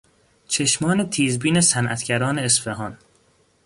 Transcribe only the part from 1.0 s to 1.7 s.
تیزبین